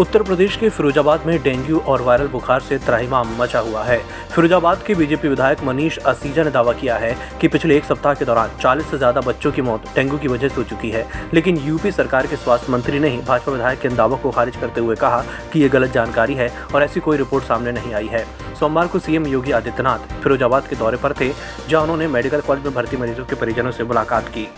उत्तर 0.00 0.22
प्रदेश 0.22 0.56
के 0.56 0.68
फिरोजाबाद 0.68 1.26
में 1.26 1.42
डेंगू 1.42 1.78
और 1.80 2.02
वायरल 2.02 2.28
बुखार 2.28 2.60
से 2.60 2.78
त्राहिमाम 2.78 3.28
मचा 3.38 3.58
हुआ 3.58 3.82
है। 3.84 3.98
फिरोजाबाद 4.30 4.82
के 4.86 4.94
बीजेपी 4.94 5.28
विधायक 5.28 5.62
मनीष 5.64 5.98
असीजा 5.98 6.44
ने 6.44 6.50
दावा 6.50 6.72
किया 6.72 6.96
है 6.96 7.14
कि 7.40 7.48
पिछले 7.48 7.76
एक 7.76 7.84
सप्ताह 7.84 8.14
के 8.14 8.24
दौरान 8.24 8.56
40 8.60 8.90
से 8.90 8.98
ज़्यादा 8.98 9.20
बच्चों 9.20 9.52
की 9.52 9.62
मौत 9.62 9.84
डेंगू 9.94 10.18
की 10.18 10.28
वजह 10.28 10.48
से 10.48 10.54
हो 10.54 10.62
चुकी 10.64 10.90
है। 10.90 11.06
लेकिन 11.34 11.58
यूपी 11.66 11.92
सरकार 11.92 12.26
के 12.26 12.36
स्वास्थ्य 12.36 12.72
मंत्री 12.72 12.98
ने 12.98 13.08
ही 13.08 13.18
भाजपा 13.18 13.52
विधायक 13.52 13.80
के 13.80 13.88
इन 13.88 13.96
दावों 13.96 14.16
को 14.16 14.30
खारिज 14.30 14.56
करते 14.56 14.80
हुए 14.80 14.96
कहा 14.96 15.24
कि 15.52 15.60
ये 15.60 15.68
गलत 15.68 15.92
जानकारी 15.92 16.34
है 16.34 16.50
और 16.74 16.82
ऐसी 16.82 17.00
कोई 17.00 17.16
रिपोर्ट 17.16 17.44
सामने 17.44 17.72
नहीं 17.72 17.94
आई 17.94 18.08
है। 18.12 18.26
सोमवार 18.60 18.86
को 18.86 18.98
सीएम 18.98 19.26
योगी 19.26 19.52
आदित्यनाथ 19.52 20.22
फिरोजाबाद 20.22 20.66
के 20.68 20.76
दौरे 20.76 20.96
पर 20.96 21.12
थे, 21.12 21.32
जहाँ 21.68 21.82
उन्होंने 21.82 22.08
मेडिकल 22.08 22.40
कॉलेज 22.40 22.64
में 22.64 22.74
भर्ती 22.74 22.96
मरीजों 22.96 23.24
के 23.24 23.36
परिजनों 23.36 23.70
से 23.70 23.84
मुलाकात 23.84 24.28
की। 24.28 24.48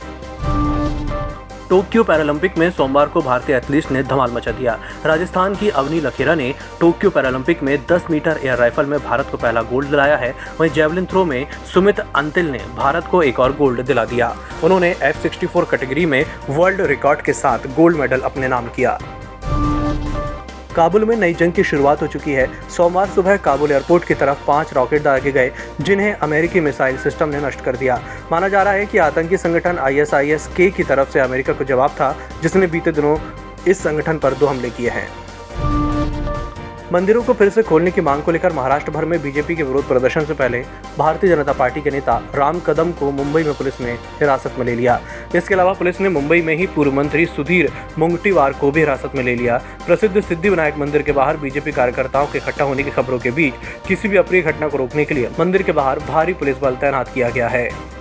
टोक्यो 1.71 2.03
पैरालंपिक 2.05 2.59
में 2.59 2.71
सोमवार 2.71 3.09
को 3.09 3.21
भारतीय 3.21 3.57
एथलीट 3.57 3.91
ने 3.91 4.03
धमाल 4.03 4.31
मचा 4.31 4.51
दिया। 4.51 4.79
राजस्थान 5.07 5.55
की 5.55 5.69
अवनी 5.71 6.01
लखेरा 6.01 6.35
ने 6.35 6.55
टोक्यो 6.81 7.11
पैरालंपिक 7.11 7.63
में 7.63 7.87
10 7.87 8.07
मीटर 8.11 8.41
एयर 8.45 8.59
राइफल 8.59 8.87
में 8.87 8.99
भारत 9.01 9.29
को 9.31 9.37
पहला 9.37 9.63
गोल्ड 9.63 9.89
दिलाया 9.89 10.17
है। 10.17 10.35
वहीं 10.61 10.71
जेवलिन 10.71 11.07
थ्रो 11.07 11.25
में 11.25 11.47
सुमित 11.75 12.01
अंतिल 12.01 12.51
ने 12.51 12.61
भारत 12.77 13.07
को 13.11 13.23
एक 13.23 13.41
और 13.41 13.57
गोल्ड 13.57 13.81
दिला 13.81 14.05
दिया। 14.05 14.35
उन्होंने 14.65 14.95
एफ़ 15.03 15.27
कैटेगरी 15.55 16.07
में 16.07 16.25
वर्ल्ड 16.51 16.81
रिकॉर्ड 16.81 17.21
के 17.21 17.33
साथ 17.33 17.59
गोल्ड 17.59 17.97
मेडल 17.97 18.21
अपने 18.21 18.49
नाम 18.49 18.69
किया। 18.69 18.99
काबुल 20.77 21.05
में 21.05 21.17
नई 21.17 21.35
जंग 21.35 21.53
की 21.53 21.63
शुरुआत 21.65 22.03
हो 22.03 22.07
चुकी 22.07 22.33
है। 22.33 22.49
सोमवार 22.71 23.07
सुबह 23.09 23.37
काबुल 23.37 23.73
एयरपोर्ट 23.73 24.05
की 24.05 24.15
तरफ़ 24.15 24.45
पाँच 24.47 24.73
रॉकेट 24.73 25.03
दागे 25.03 25.33
गए, 25.33 25.53
जिन्हें 25.81 26.13
अमेरिकी 26.13 26.61
मिसाइल 26.61 26.97
सिस्टम 26.97 27.29
ने 27.29 27.41
नष्ट 27.41 27.61
कर 27.61 27.77
दिया। 27.77 28.01
माना 28.33 28.49
जा 28.49 28.63
रहा 28.63 28.73
है 28.73 28.87
कि 28.87 28.99
आतंकी 28.99 29.37
संगठन 29.37 29.79
आईएसआईएस 29.79 30.47
के 30.57 30.71
की 30.71 30.83
तरफ़ 30.83 31.11
से 31.11 31.21
अमेरिका 31.21 31.53
को 31.53 31.65
जवाब 31.65 31.91
था, 31.91 32.17
जिसने 32.43 32.67
बीते 32.67 32.93
दिनों 32.93 33.17
इस 33.69 33.83
संगठन 33.83 34.19
पर 34.19 34.35
दो 34.35 34.47
हमले 34.47 34.71
किए 34.71 34.89
हैं। 34.89 35.09
मंदिरों 36.93 37.23
को 37.23 37.33
फिर 37.35 37.49
से 37.51 37.63
खोलने 37.63 37.91
की 37.91 38.01
मांग 38.01 38.23
को 38.23 38.31
लेकर 38.31 38.53
महाराष्ट्र 38.53 38.91
भर 38.93 39.05
में 39.05 39.21
बीजेपी 39.23 39.55
के 39.57 39.63
विरोध 39.63 39.87
प्रदर्शन 39.89 40.25
से 40.25 40.35
पहले 40.35 40.59
भारतीय 40.99 41.31
जनता 41.31 41.53
पार्टी 41.53 41.81
के 41.81 41.91
नेता 41.91 42.17
राम 42.35 42.61
कदम 42.61 42.93
को 42.93 43.11
मुंबई 43.13 43.43
में 43.43 43.53
पुलिस 43.55 43.81
ने 43.81 43.93
हिरासत 44.21 44.55
में 44.59 44.65
ले 44.67 44.75
लिया। 44.75 45.01
इसके 45.35 45.55
अलावा 45.55 45.73
पुलिस 45.73 46.01
ने 46.01 46.09
मुंबई 46.09 46.41
में 46.43 46.55
ही 46.57 46.67
पूर्व 46.67 46.93
मंत्री 46.93 47.27
सुधीर 47.27 47.71
मुंगटीवार 47.99 48.53
को 48.53 48.71
भी 48.71 48.81
हिरासत 48.81 49.17
में 49.17 49.23
ले 49.25 49.35
लिया। 49.35 49.57
प्रसिद्ध 49.87 50.21
सिद्धि 50.21 50.49
विनायक 50.49 50.79
मंदिर 50.79 51.03
के 51.03 51.13
बाहर 51.13 51.37
बीजेपी 51.37 51.73
कार्यकर्ताओं 51.73 52.27
के 52.27 52.39
इकट्ठा 52.39 52.65
होने 52.65 52.83
की 52.83 52.91
खबरों 52.91 53.19
के 53.19 53.31
बीच 53.31 53.55
किसी 53.89 54.09
भी 54.09 54.17
अप्रिय 54.17 54.43
घटना 54.43 54.69
को 54.69 54.79
रोकने 54.79 55.05
के 55.05 55.15
लिए 55.15 55.31
मंदिर 55.41 55.63
के 55.63 55.73
बाहर 55.73 55.99
भारी 56.09 56.33
पुलिस 56.35 56.59
बल 56.59 56.77
तैनात 56.77 57.13
किया 57.15 57.31
गया 57.31 57.49
है। 57.49 57.96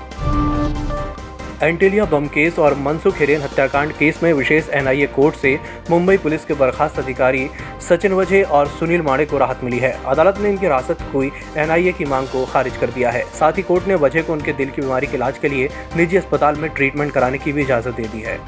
एंटेलिया 1.64 2.06
बम 2.06 2.26
केस 2.28 2.58
और 2.60 2.74
मनसुख 2.78 3.20
हिरेन 3.20 3.42
हत्याकांड 3.42 3.92
केस 3.94 4.20
में 4.24 4.32
विशेष 4.34 4.70
एनआईए 4.70 5.06
कोर्ट 5.08 5.36
से 5.36 5.58
मुंबई 5.90 6.18
पुलिस 6.18 6.46
के 6.46 6.54
बर्खास्त 6.54 7.00
अधिकारी 7.00 7.48
सचिन 7.82 8.14
वजह 8.14 8.44
और 8.50 8.68
सुनील 8.70 9.02
माणे 9.02 9.26
को 9.26 9.38
राहत 9.38 9.64
मिली 9.64 9.80
है। 9.80 9.92
अदालत 10.06 10.40
ने 10.40 10.50
इनकी 10.50 10.66
हिरासत 10.66 11.02
हुई 11.14 11.32
एनआईए 11.58 11.92
की 11.92 12.06
मांग 12.06 12.28
को 12.28 12.46
खारिज 12.46 12.78
कर 12.78 12.90
दिया 12.90 13.12
है। 13.12 13.24
साथ 13.40 13.58
ही 13.58 13.62
कोर्ट 13.62 13.88
ने 13.88 13.96
वजह 13.96 14.22
को 14.22 14.34
उनके 14.34 14.54
दिल 14.54 14.70
की 14.70 14.82
बीमारी 14.82 15.08
के 15.08 15.18
इलाज 15.18 15.38
के 15.38 15.50
लिए 15.50 15.70
निजी 15.98 16.18
अस्पताल 16.18 16.56
में 16.56 16.70
ट्रीटमेंट 16.70 17.12
कराने 17.12 17.38
की 17.38 17.52
भी 17.52 17.62
इजाज़त 17.62 17.96
दे 17.96 18.08
दी 18.08 18.22
है। 18.22 18.40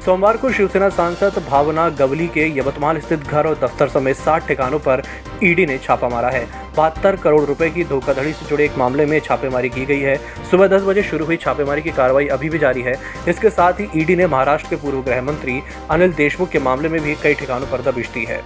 सोमवार 0.00 0.36
को 0.36 0.50
शिवसेना 0.52 0.88
सांसद 0.88 1.42
भावना 1.48 1.88
गवली 1.98 2.26
के 2.28 2.46
यवतमाल 2.58 2.98
स्थित 3.00 3.20
घर 3.20 3.46
और 3.46 3.58
दफ्तर 3.58 3.88
समेत 3.88 4.16
साठ 4.16 4.48
ठिकानों 4.48 4.78
पर 4.78 5.02
ईडी 5.42 5.66
ने 5.66 5.78
छापा 5.78 6.08
मारा 6.08 6.30
है। 6.30 6.46
बहत्तर 6.76 7.16
करोड़ 7.16 7.42
रुपए 7.44 7.68
की 7.70 7.84
धोखाधड़ी 7.84 8.32
से 8.32 8.46
जुड़े 8.46 8.64
एक 8.64 8.76
मामले 8.78 9.06
में 9.06 9.18
छापेमारी 9.20 9.68
की 9.68 9.84
गई 9.86 10.00
है। 10.00 10.16
सुबह 10.50 10.66
दस 10.68 10.82
बजे 10.82 11.02
शुरू 11.02 11.24
हुई 11.26 11.36
छापेमारी 11.36 11.82
की 11.82 11.90
कार्रवाई 11.92 12.26
अभी 12.28 12.48
भी 12.48 12.58
जारी 12.58 12.82
है। 12.82 12.94
इसके 13.28 13.50
साथ 13.50 13.80
ही 13.80 13.88
ईडी 13.96 14.16
ने 14.16 14.26
महाराष्ट्र 14.26 14.70
के 14.70 14.76
पूर्व 14.76 15.02
गृह 15.02 15.22
मंत्री 15.22 15.60
अनिल 15.90 16.12
देशमुख 16.14 16.48
के 16.48 16.58
मामले 16.60 16.88
में 16.88 17.00
भी 17.00 17.14
कई 17.22 17.34
ठिकानों 17.34 17.66
पर 17.66 17.82
दबिश 17.82 18.10
दी 18.10 18.24
है। 18.24 18.42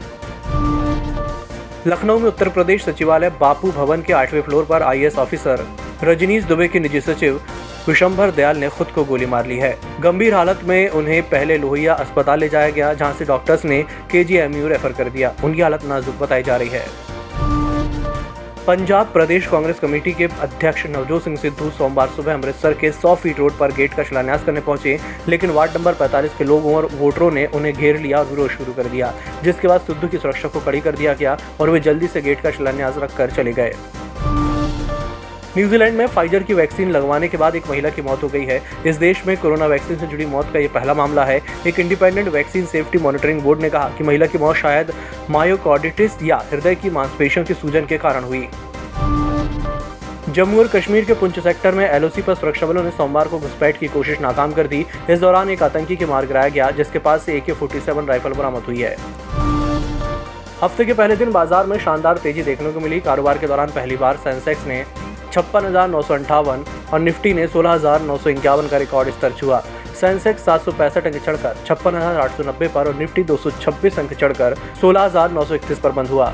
लखनऊ 1.87 2.19
में 2.19 2.27
उत्तर 2.29 2.49
प्रदेश 2.49 2.85
सचिवालय 2.85 3.31
बापू 3.41 3.71
भवन 3.73 4.03
के 4.03 4.13
आठवें 4.13 4.41
फ्लोर 4.43 4.65
पर 4.65 4.83
आईएएस 4.83 5.17
ऑफिसर 5.19 5.67
रजनीश 6.05 6.45
दुबे 6.45 6.69
के 6.69 6.81
निजी 6.81 7.01
सचिव 7.01 7.41
विशंभर 7.89 8.31
दयाल 8.31 8.57
ने 8.57 8.69
खुद 8.69 8.87
को 8.87 9.05
गोली 9.05 9.27
मार 9.27 9.47
ली 9.47 9.57
है। 9.57 9.77
गंभीर 10.01 10.35
हालत 10.35 10.61
में 10.65 10.89
उन्हें 10.91 11.23
पहले 11.23 11.57
लोहिया 11.59 11.95
अस्पताल 11.95 12.41
ले 12.41 12.49
जाया 12.49 12.71
गया, 12.71 12.93
जहाँ 12.95 13.13
से 13.13 13.25
डॉक्टर्स 13.25 13.65
ने 13.65 13.83
के 14.11 14.25
जी 14.25 14.39
रेफर 14.69 14.93
कर 14.93 15.09
दिया। 15.09 15.35
उनकी 15.45 15.61
हालत 15.61 15.85
नाजुक 15.85 16.19
बताई 16.21 16.43
जा 16.43 16.57
रही 16.57 16.69
है। 16.69 16.85
पंजाब 18.69 19.07
प्रदेश 19.13 19.47
कांग्रेस 19.47 19.79
कमेटी 19.81 20.13
के 20.13 20.25
अध्यक्ष 20.43 20.85
नवजोत 20.87 21.23
सिंह 21.25 21.37
सिद्धू 21.37 21.69
सोमवार 21.71 22.09
सुबह 22.17 22.33
अमृतसर 22.33 22.73
के 22.73 22.91
100 22.91 23.15
फीट 23.15 23.39
रोड 23.39 23.53
पर 23.59 23.73
गेट 23.73 23.95
का 23.95 24.03
शिलान्यास 24.03 24.45
करने 24.45 24.61
पहुँचे, 24.61 24.99
लेकिन 25.29 25.51
वार्ड 25.51 25.77
नंबर 25.77 25.95
45 25.95 26.37
के 26.39 26.45
लोगों 26.45 26.75
और 26.75 26.89
वोटरों 26.95 27.31
ने 27.31 27.47
उन्हें 27.47 27.73
घेर 27.75 27.99
लिया 27.99 28.19
और 28.19 28.27
विरोध 28.27 28.51
शुरू 28.51 28.73
कर 28.73 28.87
दिया, 28.87 29.13
जिसके 29.45 29.69
बाद 29.69 29.81
सिद्धू 29.81 30.09
की 30.09 30.19
सुरक्षा 30.19 30.49
को 30.49 30.61
कड़ी 30.61 30.81
कर 30.81 30.97
दिया 30.97 31.15
गया 31.15 31.37
और 31.61 31.71
वे 31.71 31.81
जल्दी 31.81 32.07
से 32.07 32.23
गेट 32.23 32.41
का 32.41 32.51
शिलान्यास 32.51 32.99
रखकर 32.99 33.31
चले 33.31 33.53
गए। 33.53 33.75
न्यूजीलैंड 35.57 35.97
में 35.97 36.07
फाइजर 36.07 36.43
की 36.43 36.55
वैक्सीन 36.55 36.91
लगवाने 36.91 37.29
के 37.29 37.37
बाद 37.37 37.55
एक 37.57 37.69
महिला 37.71 37.91
की 37.91 38.03
मौत 38.03 38.23
हो 38.23 38.29
गई 38.29 38.45
है। 38.45 38.61
इस 38.87 38.97
देश 38.97 39.23
में 39.27 39.37
कोरोना 39.37 39.67
वैक्सीन 39.67 39.97
से 39.99 40.07
जुड़ी 40.07 40.27
मौत 40.27 40.53
का 40.53 40.59
यह 40.59 40.69
पहला 40.75 40.95
मामला 40.95 41.25
है। 41.25 41.41
एक 41.67 41.79
independent 41.81 42.29
vaccine 42.29 42.67
safety 42.67 42.99
monitoring 42.99 43.41
board 43.43 43.61
ने 43.61 43.71
कहा 43.71 43.89
कि 43.89 44.05
महिला 44.05 44.27
की 44.27 44.39
मौत 44.39 44.57
शायद 44.57 44.93
मायोकॉर्डिटिस 45.31 46.23
या 46.23 46.43
हृदय 46.53 46.75
की 46.75 46.91
मांसपेशियों 46.91 47.45
की 47.45 47.55
सूजन 47.55 47.87
के 47.87 47.99
कारण 47.99 48.25
हुई। 48.25 48.49
जम्मू 50.31 50.59
और 50.59 50.67
कश्मीर 50.69 51.05
के 51.05 51.15
पुंछ 51.15 51.39
सेक्टर 51.39 51.75
में 51.75 51.89
एलओसी 51.91 52.23
पर 52.23 52.35
सुरक्षा 52.35 52.67
बलों 52.67 52.83
ने 52.85 52.91
सोमवार 52.91 53.29
को 53.29 53.39
घुसपैठ 53.39 53.79
की 53.79 53.89
कोशिश 53.89 54.21
नाकाम 54.21 54.53
कर 54.53 54.67
दी। 54.67 54.85
इस 55.11 55.19
दौरान 55.21 55.51
एक 55.51 55.63
आतंकी 55.63 55.97
के 55.97 56.07
मार 56.07 56.27
गिराया 56.27 56.49
गया, 56.49 56.71
जिसके 56.71 56.99
पास 56.99 57.23
से 57.23 57.37
ए 57.37 57.41
के 57.41 57.53
राइफल 57.53 58.33
बरामद 58.33 58.63
हुई 58.63 58.81
है। 58.81 58.97
हफ़्ते 60.63 60.85
के 60.85 60.93
पहले 60.93 61.17
दिन 61.17 61.33
बाज़ार 61.33 61.67
में 61.67 61.79
शानदार 61.79 62.19
तेज़ी 62.19 62.43
देखने 62.43 62.73
को 62.73 62.81
मिली। 62.81 63.01
कारोबार 63.01 63.39
के 63.39 63.47
दौरान 63.47 63.69
पहली 63.69 63.97
बार 63.97 64.17
सेंसेक्स 64.17 64.67
ने 64.67 64.85
छप्पन 65.33 65.65
हज़ार 65.65 65.89
नौ 65.89 66.03
सौ 66.03 66.15
अंठावन 66.15 66.65
और 66.93 67.01
निफ्टी 67.01 67.33
ने 67.35 67.47
सोलह 67.49 67.73
हज़ार 67.73 68.03
नौ 68.03 68.17
सौ 68.19 68.31
इक्यावन 68.31 68.69
का 68.69 68.77
रिकॉर्ड 68.79 69.11
स्तर 69.11 69.33
छुआ। 69.33 69.63
सेंसेक्स 70.01 70.45
सात 70.45 70.63
सौ 70.63 70.73
पैंसठ 70.73 71.07
अंक 71.07 71.17
चढ़कर 71.17 71.57
छप्पन 71.67 71.95
हज़ार 71.95 72.21
आठ 72.21 72.37
सौ 72.37 72.43
नब्बे 72.43 72.69
पर 72.75 72.89
और 72.89 72.95
निफ्टी 72.97 73.23
दो 73.25 73.37
सौ 73.37 73.51
छब्बीस 73.61 73.99
अंक 73.99 74.15
चढ़कर 74.15 74.55
सोलह 74.81 75.03
हज़ार 75.03 75.33
नौ 75.33 75.45
सौ 75.45 75.55
इकतीस 75.55 75.79
पर 75.79 75.93
बंद 75.93 76.09
हुआ। 76.09 76.33